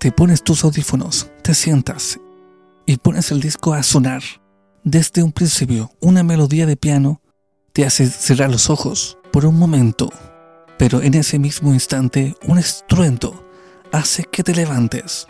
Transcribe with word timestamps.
Te 0.00 0.10
pones 0.10 0.42
tus 0.42 0.64
audífonos, 0.64 1.28
te 1.42 1.52
sientas 1.52 2.18
y 2.86 2.96
pones 2.96 3.30
el 3.32 3.40
disco 3.40 3.74
a 3.74 3.82
sonar. 3.82 4.22
Desde 4.82 5.22
un 5.22 5.30
principio, 5.30 5.90
una 6.00 6.22
melodía 6.22 6.64
de 6.64 6.78
piano 6.78 7.20
te 7.74 7.84
hace 7.84 8.06
cerrar 8.06 8.50
los 8.50 8.70
ojos 8.70 9.18
por 9.30 9.44
un 9.44 9.58
momento, 9.58 10.10
pero 10.78 11.02
en 11.02 11.12
ese 11.12 11.38
mismo 11.38 11.74
instante 11.74 12.34
un 12.46 12.58
estruendo 12.58 13.46
hace 13.92 14.24
que 14.24 14.42
te 14.42 14.54
levantes. 14.54 15.26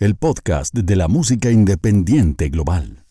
El 0.00 0.16
podcast 0.16 0.74
de 0.74 0.96
la 0.96 1.08
música 1.08 1.50
independiente 1.50 2.48
global. 2.48 3.04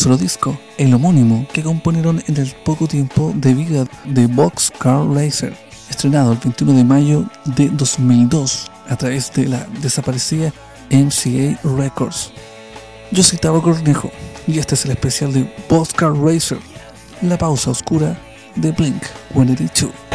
Solo 0.00 0.16
disco, 0.16 0.58
el 0.78 0.94
homónimo 0.94 1.46
que 1.52 1.62
componieron 1.62 2.22
en 2.26 2.38
el 2.38 2.50
poco 2.64 2.88
tiempo 2.88 3.34
de 3.36 3.52
vida 3.52 3.84
de 4.06 4.26
Boxcar 4.28 5.06
Racer, 5.10 5.54
estrenado 5.90 6.32
el 6.32 6.38
21 6.38 6.72
de 6.72 6.84
mayo 6.84 7.26
de 7.44 7.68
2002 7.68 8.70
a 8.88 8.96
través 8.96 9.30
de 9.34 9.46
la 9.46 9.66
desaparecida 9.82 10.54
MCA 10.90 11.60
Records. 11.76 12.32
Yo 13.10 13.22
soy 13.22 13.38
Tavo 13.38 13.60
Cornejo 13.60 14.10
y 14.46 14.58
este 14.58 14.74
es 14.74 14.86
el 14.86 14.92
especial 14.92 15.34
de 15.34 15.54
Boxcar 15.68 16.14
Racer, 16.14 16.58
la 17.20 17.36
pausa 17.36 17.70
oscura 17.70 18.18
de 18.56 18.72
Blink 18.72 19.02
182. 19.34 20.09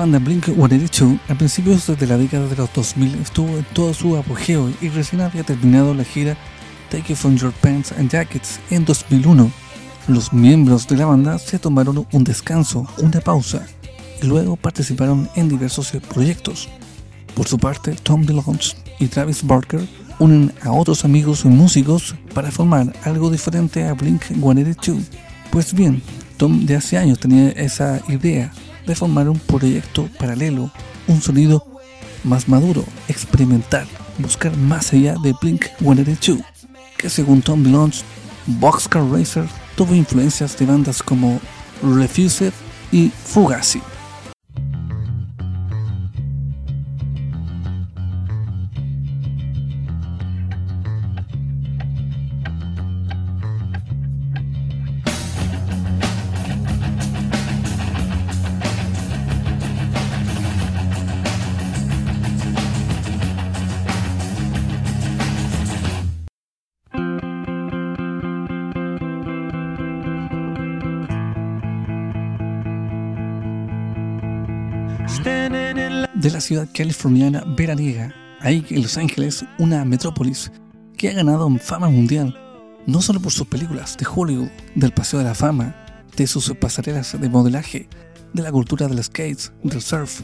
Banda 0.00 0.18
Blink-182 0.18 1.18
a 1.28 1.34
principios 1.34 1.86
de 1.86 2.06
la 2.06 2.16
década 2.16 2.48
de 2.48 2.56
los 2.56 2.72
2000 2.72 3.16
estuvo 3.16 3.58
en 3.58 3.66
todo 3.74 3.92
su 3.92 4.16
apogeo 4.16 4.72
y 4.80 4.88
recién 4.88 5.20
había 5.20 5.42
terminado 5.42 5.92
la 5.92 6.04
gira 6.04 6.38
Take 6.90 7.12
It 7.12 7.18
From 7.18 7.36
Your 7.36 7.52
Pants 7.52 7.92
and 7.92 8.10
Jackets 8.10 8.60
en 8.70 8.86
2001. 8.86 9.50
Los 10.08 10.32
miembros 10.32 10.88
de 10.88 10.96
la 10.96 11.04
banda 11.04 11.38
se 11.38 11.58
tomaron 11.58 12.06
un 12.12 12.24
descanso, 12.24 12.86
una 12.96 13.20
pausa, 13.20 13.66
y 14.22 14.26
luego 14.26 14.56
participaron 14.56 15.28
en 15.36 15.50
diversos 15.50 15.92
proyectos. 16.08 16.70
Por 17.34 17.46
su 17.46 17.58
parte, 17.58 17.94
Tom 18.02 18.24
DeLonge 18.24 18.76
y 19.00 19.06
Travis 19.06 19.46
Barker 19.46 19.86
unen 20.18 20.50
a 20.62 20.72
otros 20.72 21.04
amigos 21.04 21.44
músicos 21.44 22.14
para 22.32 22.50
formar 22.50 22.90
algo 23.04 23.28
diferente 23.30 23.84
a 23.84 23.94
Blink-182. 23.94 25.02
Pues 25.50 25.74
bien, 25.74 26.02
Tom 26.38 26.64
de 26.64 26.76
hace 26.76 26.96
años 26.96 27.20
tenía 27.20 27.50
esa 27.50 28.00
idea 28.08 28.50
formar 28.94 29.28
un 29.28 29.38
proyecto 29.38 30.08
paralelo, 30.18 30.70
un 31.06 31.20
sonido 31.20 31.66
más 32.24 32.48
maduro, 32.48 32.84
experimental, 33.08 33.86
buscar 34.18 34.56
más 34.56 34.92
allá 34.92 35.14
de 35.22 35.34
Blink 35.40 35.66
182, 35.78 36.40
que 36.96 37.08
según 37.08 37.42
Tom 37.42 37.62
DeLonge, 37.62 38.02
Boxcar 38.46 39.04
Racer 39.10 39.46
tuvo 39.76 39.94
influencias 39.94 40.58
de 40.58 40.66
bandas 40.66 41.02
como 41.02 41.40
Refused 41.82 42.52
y 42.92 43.10
Fugazi. 43.24 43.80
De 76.20 76.30
la 76.30 76.40
ciudad 76.40 76.68
californiana 76.74 77.42
veraniega, 77.56 78.14
ahí 78.40 78.64
en 78.68 78.82
Los 78.82 78.98
Ángeles, 78.98 79.42
una 79.58 79.86
metrópolis 79.86 80.52
que 80.98 81.08
ha 81.08 81.14
ganado 81.14 81.48
fama 81.58 81.88
mundial, 81.88 82.38
no 82.86 83.00
solo 83.00 83.20
por 83.20 83.32
sus 83.32 83.46
películas 83.46 83.96
de 83.96 84.06
Hollywood, 84.06 84.50
del 84.74 84.92
Paseo 84.92 85.20
de 85.20 85.24
la 85.24 85.34
Fama, 85.34 85.74
de 86.16 86.26
sus 86.26 86.52
pasarelas 86.60 87.18
de 87.18 87.28
modelaje, 87.30 87.88
de 88.34 88.42
la 88.42 88.52
cultura 88.52 88.86
del 88.86 89.02
skate, 89.02 89.50
del 89.62 89.80
surf, 89.80 90.20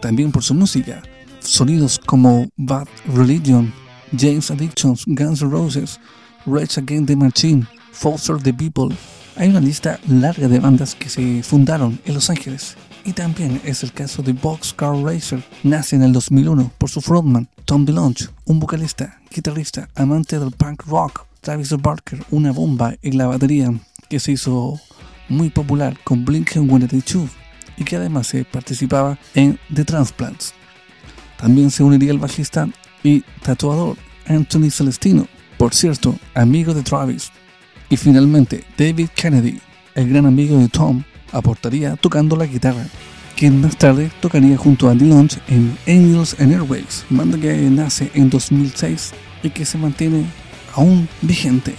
también 0.00 0.30
por 0.30 0.44
su 0.44 0.54
música, 0.54 1.02
sonidos 1.40 1.98
como 2.06 2.48
Bad 2.56 2.86
Religion, 3.12 3.72
James 4.16 4.48
Addictions, 4.52 5.04
Guns 5.06 5.42
N' 5.42 5.50
Roses, 5.50 5.98
Rage 6.46 6.78
Against 6.78 7.08
the 7.08 7.16
Machine, 7.16 7.66
Foster 7.90 8.36
the 8.36 8.54
People. 8.54 8.94
Hay 9.34 9.48
una 9.48 9.60
lista 9.60 9.98
larga 10.06 10.46
de 10.46 10.60
bandas 10.60 10.94
que 10.94 11.08
se 11.08 11.42
fundaron 11.42 11.98
en 12.04 12.14
Los 12.14 12.30
Ángeles 12.30 12.76
y 13.06 13.12
también 13.12 13.60
es 13.64 13.84
el 13.84 13.92
caso 13.92 14.22
de 14.22 14.32
Boxcar 14.32 14.96
Racer. 14.96 15.42
Nace 15.62 15.94
en 15.94 16.02
el 16.02 16.12
2001 16.12 16.72
por 16.76 16.90
su 16.90 17.00
frontman 17.00 17.48
Tom 17.64 17.84
DeLonge, 17.84 18.28
un 18.44 18.58
vocalista, 18.58 19.20
guitarrista, 19.30 19.88
amante 19.94 20.38
del 20.38 20.50
punk 20.50 20.82
rock. 20.86 21.24
Travis 21.40 21.70
Barker, 21.80 22.24
una 22.30 22.50
bomba 22.50 22.96
en 23.02 23.16
la 23.16 23.28
batería 23.28 23.72
que 24.10 24.18
se 24.18 24.32
hizo 24.32 24.80
muy 25.28 25.50
popular 25.50 25.96
con 26.02 26.26
Blink-182 26.26 27.28
y 27.76 27.84
que 27.84 27.94
además 27.94 28.26
se 28.26 28.44
participaba 28.44 29.16
en 29.34 29.56
The 29.72 29.84
Transplants. 29.84 30.52
También 31.38 31.70
se 31.70 31.84
uniría 31.84 32.10
el 32.10 32.18
bajista 32.18 32.68
y 33.04 33.20
tatuador 33.42 33.96
Anthony 34.26 34.70
Celestino, 34.70 35.28
por 35.56 35.72
cierto, 35.72 36.16
amigo 36.34 36.74
de 36.74 36.82
Travis. 36.82 37.30
Y 37.88 37.96
finalmente, 37.96 38.64
David 38.76 39.10
Kennedy, 39.14 39.60
el 39.94 40.08
gran 40.08 40.26
amigo 40.26 40.58
de 40.58 40.68
Tom, 40.68 41.04
aportaría 41.36 41.96
tocando 41.96 42.36
la 42.36 42.46
guitarra, 42.46 42.86
quien 43.36 43.60
más 43.60 43.76
tarde 43.76 44.10
tocaría 44.20 44.56
junto 44.56 44.88
a 44.88 44.94
Dylan 44.94 45.28
en 45.48 45.76
Angels 45.86 46.36
and 46.38 46.52
Airways, 46.52 47.04
banda 47.10 47.38
que 47.38 47.54
nace 47.70 48.10
en 48.14 48.30
2006 48.30 49.12
y 49.42 49.50
que 49.50 49.64
se 49.64 49.78
mantiene 49.78 50.24
aún 50.74 51.08
vigente. 51.22 51.74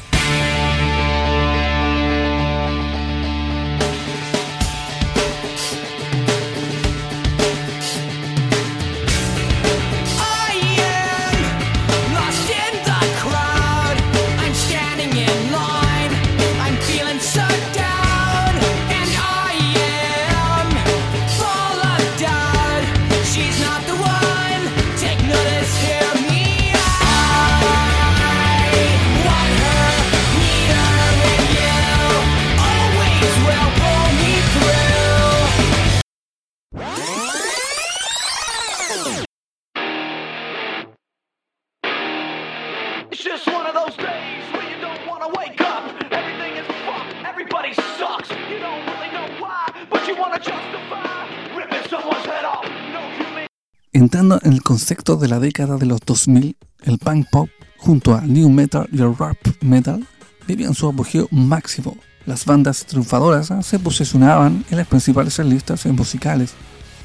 Concepto 54.67 55.15
de 55.15 55.29
la 55.29 55.39
década 55.39 55.77
de 55.77 55.85
los 55.85 56.01
2000, 56.05 56.57
el 56.83 56.97
punk 56.97 57.27
pop 57.31 57.49
junto 57.77 58.13
a 58.13 58.19
new 58.19 58.49
metal 58.49 58.85
y 58.91 58.97
el 58.97 59.15
rap 59.15 59.37
metal 59.61 60.05
vivían 60.45 60.73
su 60.73 60.89
apogeo 60.89 61.29
máximo. 61.31 61.95
Las 62.25 62.43
bandas 62.43 62.85
triunfadoras 62.85 63.49
se 63.65 63.79
posicionaban 63.79 64.65
en 64.69 64.77
las 64.77 64.85
principales 64.85 65.39
listas 65.39 65.85
musicales, 65.85 66.53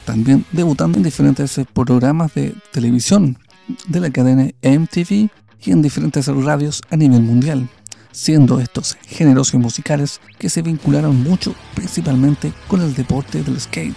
también 0.04 0.44
debutando 0.50 0.98
en 0.98 1.04
diferentes 1.04 1.60
programas 1.72 2.34
de 2.34 2.52
televisión 2.72 3.38
de 3.86 4.00
la 4.00 4.10
cadena 4.10 4.50
MTV 4.60 5.30
y 5.64 5.70
en 5.70 5.82
diferentes 5.82 6.26
radios 6.26 6.82
a 6.90 6.96
nivel 6.96 7.22
mundial, 7.22 7.68
siendo 8.10 8.58
estos 8.58 8.98
géneros 9.06 9.54
musicales 9.54 10.20
que 10.36 10.50
se 10.50 10.62
vincularon 10.62 11.22
mucho 11.22 11.54
principalmente 11.76 12.52
con 12.66 12.80
el 12.80 12.92
deporte 12.92 13.44
del 13.44 13.60
skate. 13.60 13.94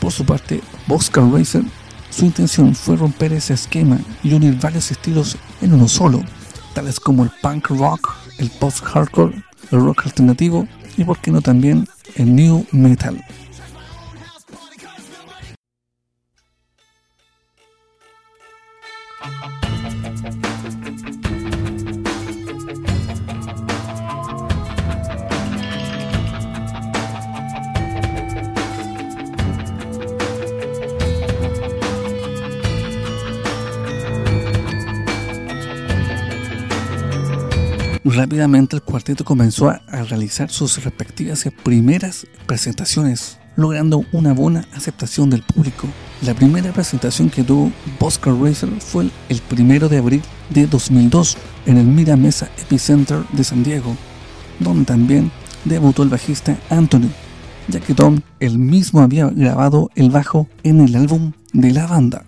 Por 0.00 0.12
su 0.12 0.24
parte, 0.24 0.62
Boxcar 0.86 1.30
Racer, 1.30 1.62
su 2.16 2.24
intención 2.24 2.74
fue 2.74 2.96
romper 2.96 3.34
ese 3.34 3.52
esquema 3.52 3.98
y 4.22 4.32
unir 4.32 4.58
varios 4.58 4.90
estilos 4.90 5.36
en 5.60 5.74
uno 5.74 5.86
solo, 5.86 6.22
tales 6.72 6.98
como 6.98 7.22
el 7.24 7.30
punk 7.42 7.68
rock, 7.68 8.14
el 8.38 8.48
post-hardcore, 8.48 9.34
el 9.70 9.80
rock 9.80 10.06
alternativo 10.06 10.66
y 10.96 11.04
por 11.04 11.18
qué 11.18 11.30
no 11.30 11.42
también 11.42 11.86
el 12.14 12.34
new 12.34 12.64
metal. 12.72 13.22
Rápidamente 38.16 38.76
el 38.76 38.82
cuarteto 38.82 39.26
comenzó 39.26 39.68
a, 39.68 39.82
realizar 40.08 40.48
sus 40.48 40.82
respectivas 40.82 41.46
primeras 41.62 42.26
presentaciones, 42.46 43.38
logrando 43.56 44.06
una 44.10 44.32
buena 44.32 44.66
aceptación 44.72 45.28
del 45.28 45.42
público. 45.42 45.86
La 46.22 46.32
primera 46.32 46.72
presentación 46.72 47.28
que 47.28 47.44
tuvo 47.44 47.70
Oscar 48.00 48.32
Racer 48.40 48.70
fue 48.80 49.10
el, 49.28 49.40
primero 49.42 49.90
de 49.90 49.98
abril 49.98 50.22
de 50.48 50.66
2002 50.66 51.36
en 51.66 51.76
el 51.76 51.84
Mira 51.84 52.16
Mesa 52.16 52.48
Epicenter 52.56 53.22
de 53.32 53.44
San 53.44 53.62
Diego, 53.62 53.94
donde 54.60 54.86
también 54.86 55.30
debutó 55.66 56.02
el 56.02 56.08
bajista 56.08 56.56
Anthony, 56.70 57.10
ya 57.68 57.80
que 57.80 57.92
Tom 57.92 58.20
él 58.40 58.58
mismo 58.58 59.02
había 59.02 59.26
grabado 59.26 59.90
el 59.94 60.08
bajo 60.08 60.48
en 60.62 60.80
el 60.80 60.96
álbum 60.96 61.32
de 61.52 61.70
la 61.70 61.86
banda. 61.86 62.24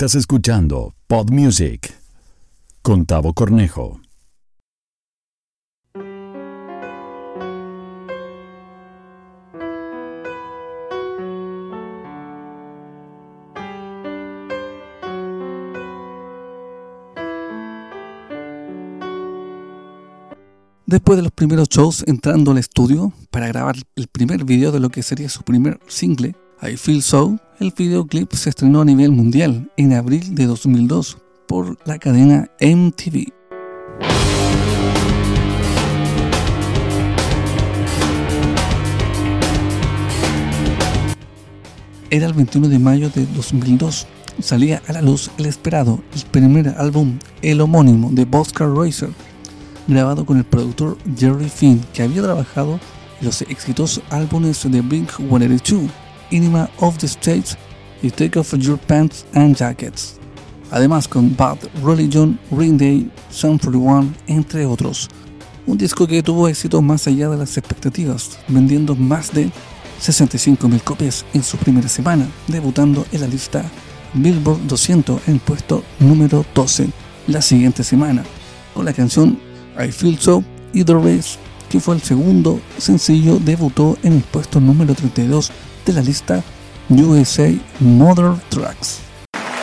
Estás 0.00 0.14
escuchando 0.14 0.94
Pod 1.08 1.28
Music 1.30 1.92
con 2.80 3.04
Tavo 3.04 3.34
Cornejo. 3.34 4.00
Después 20.86 21.18
de 21.18 21.22
los 21.22 21.32
primeros 21.32 21.68
shows 21.68 22.04
entrando 22.06 22.52
al 22.52 22.56
estudio 22.56 23.12
para 23.30 23.48
grabar 23.48 23.76
el 23.96 24.06
primer 24.08 24.44
video 24.44 24.72
de 24.72 24.80
lo 24.80 24.88
que 24.88 25.02
sería 25.02 25.28
su 25.28 25.42
primer 25.42 25.78
single, 25.88 26.34
I 26.62 26.78
Feel 26.78 27.02
So, 27.02 27.38
el 27.60 27.74
videoclip 27.76 28.32
se 28.32 28.48
estrenó 28.48 28.80
a 28.80 28.84
nivel 28.86 29.12
mundial 29.12 29.70
en 29.76 29.92
abril 29.92 30.34
de 30.34 30.46
2002 30.46 31.18
por 31.46 31.76
la 31.86 31.98
cadena 31.98 32.50
MTV. 32.58 33.32
Era 42.08 42.26
el 42.26 42.32
21 42.32 42.68
de 42.68 42.78
mayo 42.78 43.10
de 43.10 43.26
2002. 43.26 44.06
Salía 44.40 44.82
a 44.88 44.94
la 44.94 45.02
luz 45.02 45.30
el 45.36 45.44
esperado, 45.44 46.02
el 46.14 46.22
primer 46.30 46.68
álbum, 46.78 47.18
el 47.42 47.60
homónimo 47.60 48.10
de 48.10 48.26
Oscar 48.32 48.70
Racer, 48.70 49.10
grabado 49.86 50.24
con 50.24 50.38
el 50.38 50.44
productor 50.44 50.96
Jerry 51.16 51.50
Finn, 51.50 51.84
que 51.92 52.02
había 52.02 52.22
trabajado 52.22 52.80
en 53.20 53.26
los 53.26 53.42
exitosos 53.42 54.02
álbumes 54.08 54.62
de 54.62 54.82
Blink-182 54.82 55.90
Inima 56.30 56.70
of 56.78 56.98
the 56.98 57.06
States 57.06 57.56
y 58.02 58.10
Take 58.10 58.38
Off 58.38 58.54
Your 58.56 58.78
Pants 58.78 59.26
and 59.34 59.56
Jackets. 59.56 60.18
Además 60.70 61.08
con 61.08 61.36
Bad 61.36 61.58
Religion, 61.84 62.38
Ring 62.50 62.78
Day, 62.78 63.10
Sun 63.30 63.58
41, 63.58 64.12
entre 64.26 64.64
otros. 64.66 65.08
Un 65.66 65.76
disco 65.76 66.06
que 66.06 66.22
tuvo 66.22 66.48
éxito 66.48 66.80
más 66.80 67.06
allá 67.06 67.28
de 67.28 67.36
las 67.36 67.56
expectativas, 67.56 68.38
vendiendo 68.48 68.94
más 68.94 69.32
de 69.32 69.50
65.000 70.00 70.80
copias 70.82 71.24
en 71.34 71.42
su 71.42 71.56
primera 71.58 71.88
semana, 71.88 72.26
debutando 72.48 73.04
en 73.12 73.20
la 73.20 73.26
lista 73.26 73.64
Billboard 74.14 74.66
200 74.66 75.28
en 75.28 75.38
puesto 75.38 75.84
número 75.98 76.44
12. 76.54 76.88
la 77.26 77.42
siguiente 77.42 77.84
semana, 77.84 78.24
con 78.74 78.84
la 78.84 78.92
canción 78.92 79.38
I 79.78 79.92
Feel 79.92 80.18
So 80.18 80.42
Either 80.72 80.96
Race, 80.96 81.38
que 81.68 81.80
fue 81.80 81.94
el 81.94 82.02
segundo 82.02 82.60
sencillo, 82.78 83.38
debutó 83.38 83.96
en 84.02 84.14
el 84.14 84.22
puesto 84.22 84.60
número 84.60 84.94
32 84.94 85.52
de 85.90 85.96
la 85.96 86.02
lista 86.02 86.42
USA 86.88 87.58
Mother 87.80 88.36
Tracks. 88.50 89.02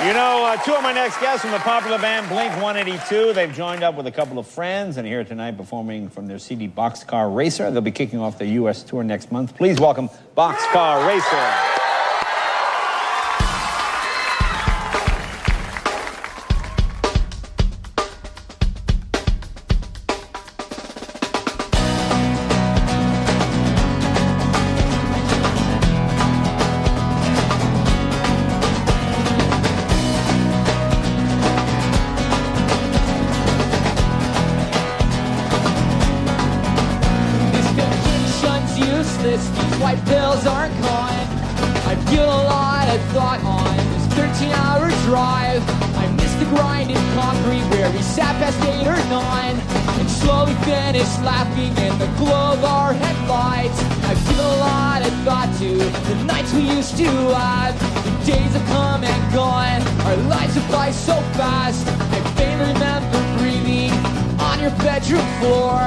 You 0.05 0.13
know, 0.13 0.45
uh, 0.45 0.57
two 0.57 0.73
of 0.73 0.83
my 0.83 0.93
next 0.93 1.19
guests 1.19 1.41
from 1.41 1.51
the 1.51 1.59
popular 1.59 1.97
band 1.97 2.27
Blink 2.29 2.51
182. 2.61 3.33
They've 3.33 3.53
joined 3.53 3.83
up 3.83 3.95
with 3.95 4.07
a 4.07 4.11
couple 4.11 4.37
of 4.39 4.47
friends 4.47 4.97
and 4.97 5.07
here 5.07 5.23
tonight 5.23 5.57
performing 5.57 6.09
from 6.09 6.27
their 6.27 6.39
CD 6.39 6.67
Boxcar 6.67 7.33
Racer. 7.33 7.71
They'll 7.71 7.81
be 7.81 7.91
kicking 7.91 8.19
off 8.19 8.37
their 8.37 8.47
U.S. 8.59 8.83
tour 8.83 9.03
next 9.03 9.31
month. 9.31 9.55
Please 9.55 9.79
welcome 9.79 10.09
Boxcar 10.35 11.07
Racer. 11.07 11.76
bedroom 65.07 65.25
floor 65.39 65.79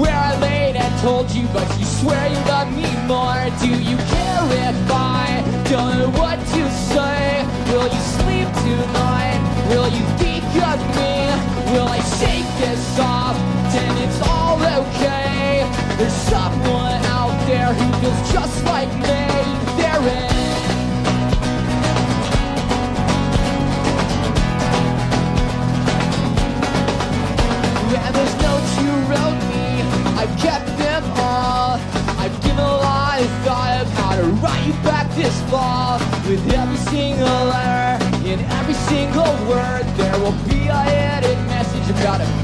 Where 0.00 0.16
I 0.16 0.38
laid 0.40 0.76
and 0.76 1.00
told 1.00 1.30
you 1.30 1.46
But 1.52 1.68
you 1.78 1.84
swear 1.84 2.28
you 2.28 2.38
love 2.46 2.70
me 2.74 2.88
more 3.06 3.42
Do 3.60 3.68
you 3.68 3.96
care 3.96 4.42
if 4.68 4.90
I 4.90 5.42
don't 5.70 5.98
know 5.98 6.10
what 6.20 6.38
to 6.38 6.70
say? 6.70 7.46
Will 7.70 7.86
you 7.86 8.02
sleep 8.18 8.48
tonight? 8.66 9.40
Will 9.70 9.88
you 9.88 10.04
think 10.18 10.44
of 10.70 10.80
me? 10.98 11.14
Will 11.72 11.88
I 11.88 12.00
shake 12.18 12.50
this 12.58 12.98
off? 12.98 13.36
Then 13.72 13.92
it's 14.04 14.20
all 14.28 14.58
okay 14.80 15.68
There's 15.98 16.12
someone 16.12 17.00
out 17.18 17.36
there 17.46 17.72
who 17.72 17.86
feels 18.00 18.32
just 18.32 18.64
like 18.64 18.92
me 19.02 19.15
single 38.96 39.34
word. 39.46 39.84
There 39.98 40.18
will 40.20 40.38
be 40.48 40.68
a 40.68 40.82
hidden 40.90 41.38
message. 41.46 41.90
About 41.90 42.20
it 42.22 42.35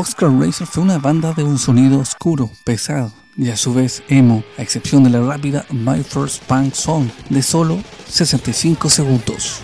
Boxcar 0.00 0.30
Racer 0.30 0.66
fue 0.66 0.82
una 0.82 0.96
banda 0.96 1.34
de 1.34 1.44
un 1.44 1.58
sonido 1.58 1.98
oscuro, 1.98 2.50
pesado 2.64 3.12
y 3.36 3.50
a 3.50 3.56
su 3.58 3.74
vez 3.74 4.02
emo, 4.08 4.42
a 4.56 4.62
excepción 4.62 5.04
de 5.04 5.10
la 5.10 5.20
rápida 5.20 5.66
My 5.68 6.02
First 6.02 6.42
Punk 6.44 6.72
Song 6.72 7.10
de 7.28 7.42
solo 7.42 7.78
65 8.08 8.88
segundos. 8.88 9.60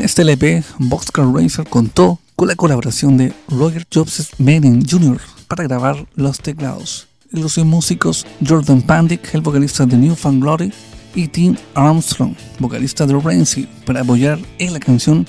Este 0.00 0.22
LP, 0.22 0.62
Boxcar 0.78 1.26
Racer 1.32 1.66
contó 1.68 2.18
con 2.36 2.48
la 2.48 2.56
colaboración 2.56 3.16
de 3.16 3.32
Roger 3.48 3.86
Jobs 3.92 4.30
Manning 4.38 4.86
Jr. 4.88 5.20
para 5.48 5.64
grabar 5.64 6.06
los 6.14 6.38
teclados. 6.38 7.06
Los 7.30 7.58
músicos 7.58 8.26
Jordan 8.46 8.82
Pandick, 8.82 9.34
el 9.34 9.40
vocalista 9.40 9.86
de 9.86 9.96
New 9.96 10.14
Found 10.14 10.42
Glory, 10.42 10.72
y 11.14 11.28
Tim 11.28 11.56
Armstrong, 11.74 12.34
vocalista 12.58 13.06
de 13.06 13.18
Rancid, 13.18 13.66
para 13.86 14.00
apoyar 14.00 14.38
en 14.58 14.72
la 14.72 14.80
canción 14.80 15.26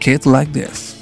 Get 0.00 0.26
Like 0.26 0.52
This. 0.52 0.96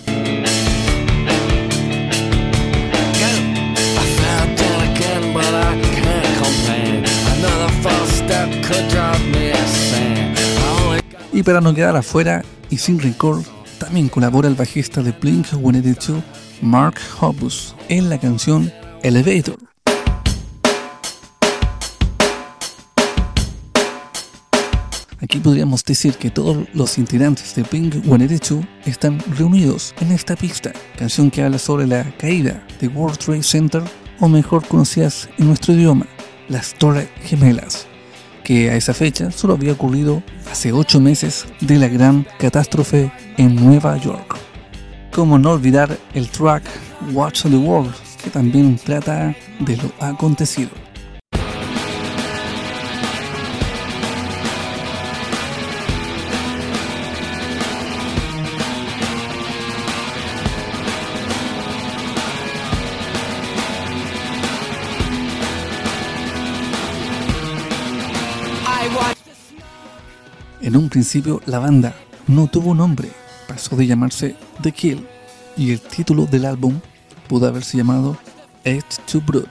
Y 11.38 11.44
para 11.44 11.60
no 11.60 11.72
quedar 11.72 11.94
afuera 11.94 12.44
y 12.68 12.78
sin 12.78 12.98
rencor, 12.98 13.44
también 13.78 14.08
colabora 14.08 14.48
el 14.48 14.56
bajista 14.56 15.04
de 15.04 15.14
Blink-182, 15.14 16.20
Mark 16.62 16.96
Hoppus, 17.20 17.76
en 17.88 18.08
la 18.10 18.18
canción 18.18 18.72
Elevator. 19.04 19.56
Aquí 25.20 25.38
podríamos 25.38 25.84
decir 25.84 26.16
que 26.16 26.32
todos 26.32 26.66
los 26.74 26.98
integrantes 26.98 27.54
de 27.54 27.62
Pink 27.62 28.04
Guanerechu 28.04 28.66
están 28.84 29.20
reunidos 29.36 29.94
en 30.00 30.10
esta 30.10 30.34
pista, 30.34 30.72
canción 30.98 31.30
que 31.30 31.44
habla 31.44 31.60
sobre 31.60 31.86
la 31.86 32.02
caída 32.18 32.66
de 32.80 32.88
World 32.88 33.16
Trade 33.16 33.44
Center, 33.44 33.82
o 34.18 34.26
mejor 34.26 34.66
conocidas 34.66 35.28
en 35.38 35.46
nuestro 35.46 35.72
idioma, 35.72 36.08
las 36.48 36.74
Torres 36.74 37.08
Gemelas 37.22 37.87
que 38.48 38.70
a 38.70 38.76
esa 38.76 38.94
fecha 38.94 39.30
solo 39.30 39.52
había 39.52 39.74
ocurrido 39.74 40.22
hace 40.50 40.72
8 40.72 41.00
meses 41.00 41.44
de 41.60 41.76
la 41.76 41.86
gran 41.86 42.26
catástrofe 42.38 43.12
en 43.36 43.54
Nueva 43.54 43.98
York. 43.98 44.38
Como 45.12 45.38
no 45.38 45.50
olvidar 45.50 45.98
el 46.14 46.30
track 46.30 46.62
Watch 47.12 47.42
the 47.42 47.58
World, 47.58 47.92
que 48.24 48.30
también 48.30 48.78
trata 48.82 49.36
de 49.60 49.76
lo 49.76 49.92
acontecido. 50.00 50.70
En 70.68 70.76
un 70.76 70.90
principio 70.90 71.40
la 71.46 71.60
banda 71.60 71.94
no 72.26 72.46
tuvo 72.46 72.74
nombre, 72.74 73.10
pasó 73.48 73.74
de 73.74 73.86
llamarse 73.86 74.36
The 74.60 74.70
Kill 74.70 75.08
y 75.56 75.70
el 75.70 75.80
título 75.80 76.26
del 76.26 76.44
álbum 76.44 76.78
pudo 77.26 77.46
haberse 77.46 77.78
llamado 77.78 78.18
Edge 78.64 78.98
to 79.10 79.22
Brute. 79.22 79.48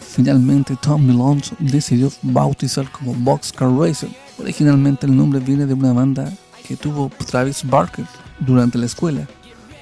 Finalmente 0.00 0.76
Tom 0.82 1.06
Milone 1.06 1.40
decidió 1.60 2.12
bautizar 2.20 2.92
como 2.92 3.14
Boxcar 3.14 3.70
Racer. 3.70 4.10
Originalmente 4.38 5.06
el 5.06 5.16
nombre 5.16 5.40
viene 5.40 5.64
de 5.64 5.72
una 5.72 5.94
banda 5.94 6.30
que 6.66 6.76
tuvo 6.76 7.10
Travis 7.26 7.64
Barker 7.64 8.04
durante 8.38 8.76
la 8.76 8.84
escuela, 8.84 9.26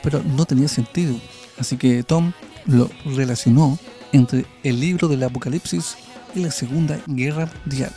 pero 0.00 0.22
no 0.22 0.44
tenía 0.44 0.68
sentido, 0.68 1.16
así 1.58 1.76
que 1.76 2.04
Tom 2.04 2.30
lo 2.66 2.88
relacionó 3.16 3.80
entre 4.12 4.46
el 4.62 4.78
libro 4.78 5.08
del 5.08 5.24
Apocalipsis 5.24 5.96
y 6.36 6.38
la 6.38 6.52
Segunda 6.52 7.00
Guerra 7.08 7.50
Mundial 7.64 7.92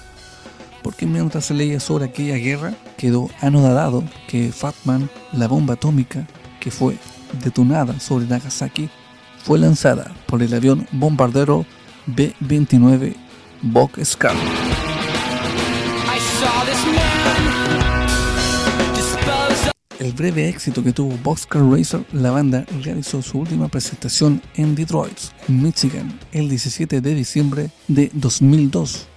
porque 0.84 1.06
mientras 1.06 1.46
se 1.46 1.54
leía 1.54 1.80
sobre 1.80 2.06
aquella 2.06 2.36
guerra 2.36 2.74
quedó 2.98 3.30
anodado 3.42 4.04
que 4.28 4.52
Fatman, 4.52 5.10
la 5.34 5.48
bomba 5.48 5.76
atómica 5.76 6.28
que 6.60 6.72
fue 6.72 6.98
detonada 7.44 8.00
sobre 8.00 8.26
Nagasaki, 8.26 8.90
fue 9.44 9.60
lanzada 9.60 10.12
por 10.26 10.42
el 10.42 10.54
avión 10.54 10.88
bombardero 10.92 11.66
B-29 12.08 13.16
Bockscar. 13.62 14.36
El 20.00 20.14
breve 20.14 20.48
éxito 20.48 20.82
que 20.82 20.94
tuvo 20.94 21.18
Boxcar 21.18 21.62
Racer, 21.62 22.06
la 22.14 22.32
banda 22.32 22.66
realizó 22.84 23.22
su 23.22 23.40
última 23.40 23.68
presentación 23.68 24.42
en 24.56 24.74
Detroit, 24.74 25.18
Michigan, 25.50 26.18
el 26.32 26.48
17 26.48 27.02
de 27.02 27.16
diciembre 27.16 27.70
de 27.90 28.10
2002 28.14 29.09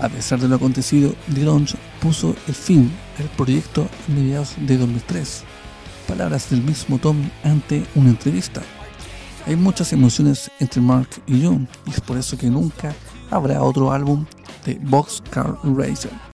a 0.00 0.08
pesar 0.08 0.38
de 0.38 0.48
lo 0.48 0.56
acontecido, 0.56 1.14
DeLonge 1.28 1.76
puso 2.00 2.34
el 2.46 2.54
fin 2.54 2.90
al 3.18 3.26
proyecto 3.36 3.82
a 3.82 4.12
mediados 4.12 4.54
de 4.58 4.76
2003. 4.76 5.44
Palabras 6.06 6.50
del 6.50 6.62
mismo 6.62 6.98
Tom 6.98 7.28
ante 7.44 7.84
una 7.94 8.10
entrevista. 8.10 8.62
Hay 9.46 9.56
muchas 9.56 9.92
emociones 9.92 10.50
entre 10.60 10.80
Mark 10.80 11.08
y 11.26 11.44
John 11.44 11.68
y 11.86 11.90
es 11.90 12.00
por 12.00 12.16
eso 12.16 12.36
que 12.36 12.50
nunca 12.50 12.94
habrá 13.30 13.62
otro 13.62 13.92
álbum 13.92 14.26
de 14.64 14.78
Boxcar 14.82 15.56
Racer. 15.64 16.27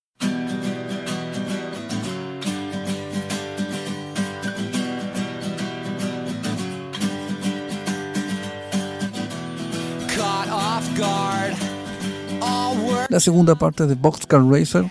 La 13.15 13.21
segunda 13.21 13.55
parte 13.55 13.87
de 13.87 13.95
Boxcar 13.95 14.45
Racer, 14.45 14.91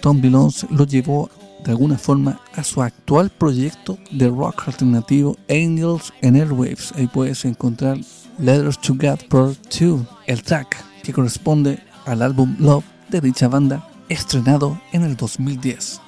Tom 0.00 0.20
Bilons 0.20 0.66
lo 0.70 0.84
llevó 0.84 1.30
de 1.64 1.70
alguna 1.70 1.96
forma 1.96 2.40
a 2.56 2.64
su 2.64 2.82
actual 2.82 3.30
proyecto 3.30 3.96
de 4.10 4.28
rock 4.28 4.64
alternativo 4.66 5.36
Angels 5.48 6.12
and 6.24 6.36
Airwaves. 6.36 6.92
Ahí 6.96 7.06
puedes 7.06 7.44
encontrar 7.44 7.98
Letters 8.40 8.80
to 8.80 8.94
God 8.94 9.20
Part 9.28 9.56
2, 9.72 10.00
el 10.26 10.42
track 10.42 10.84
que 11.04 11.12
corresponde 11.12 11.78
al 12.06 12.22
álbum 12.22 12.56
Love 12.58 12.84
de 13.08 13.20
dicha 13.20 13.46
banda, 13.46 13.88
estrenado 14.08 14.76
en 14.90 15.04
el 15.04 15.14
2010. 15.16 16.00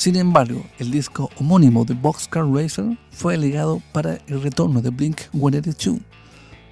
Sin 0.00 0.16
embargo, 0.16 0.64
el 0.78 0.90
disco 0.90 1.28
homónimo 1.36 1.84
de 1.84 1.92
Boxcar 1.92 2.50
Racer 2.50 2.96
fue 3.10 3.36
legado 3.36 3.82
para 3.92 4.18
el 4.28 4.40
retorno 4.40 4.80
de 4.80 4.90
Blink-182. 4.90 6.00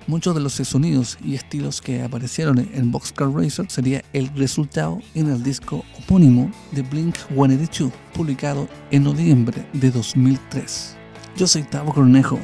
Muchos 0.06 0.34
de 0.34 0.40
los 0.40 0.54
sonidos 0.54 1.18
y 1.22 1.34
estilos 1.34 1.82
que 1.82 2.00
aparecieron 2.00 2.58
en 2.72 2.90
Boxcar 2.90 3.30
Racer 3.30 3.66
sería 3.68 4.02
el 4.14 4.34
resultado 4.34 4.98
en 5.14 5.28
el 5.28 5.42
disco 5.42 5.84
homónimo 6.08 6.50
de 6.72 6.82
Blink-182, 6.82 7.92
publicado 8.14 8.66
en 8.90 9.04
noviembre 9.04 9.66
de 9.74 9.90
2003. 9.90 10.96
Yo 11.36 11.46
soy 11.46 11.64
Tavo 11.64 11.92
Cornejo. 11.92 12.38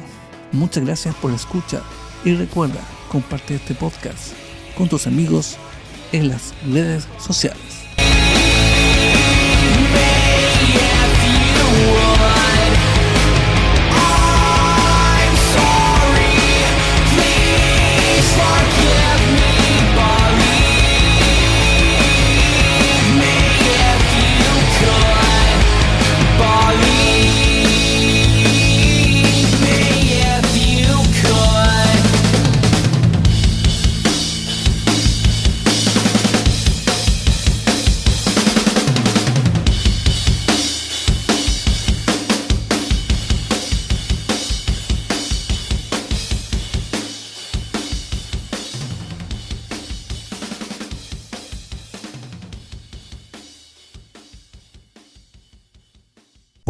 Muchas 0.51 0.85
gracias 0.85 1.15
por 1.15 1.31
escuchar 1.31 1.81
y 2.23 2.35
recuerda, 2.35 2.81
comparte 3.11 3.55
este 3.55 3.73
podcast 3.73 4.33
con 4.77 4.87
tus 4.87 5.07
amigos 5.07 5.57
en 6.11 6.29
las 6.29 6.53
redes 6.63 7.07
sociales. 7.17 7.64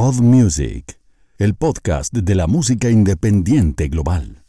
Pod 0.06 0.22
Music, 0.22 1.00
el 1.40 1.56
podcast 1.56 2.14
de 2.14 2.36
la 2.36 2.46
música 2.46 2.92
independiente 2.92 3.88
global. 3.88 4.45